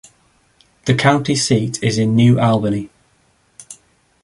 [0.85, 2.89] The county seat is New Albany.